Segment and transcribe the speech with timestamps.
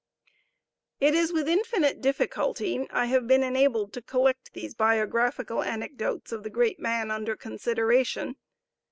[0.99, 6.41] It is with infinite difficulty I have been enabled to collect these biographical anecdotes of
[6.41, 8.37] the great man under consideration.